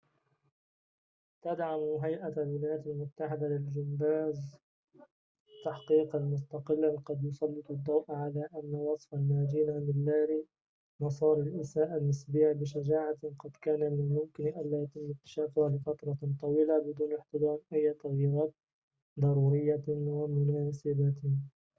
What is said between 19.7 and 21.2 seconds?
ومناسبة